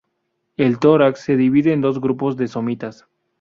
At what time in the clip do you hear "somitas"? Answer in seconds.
2.47-3.05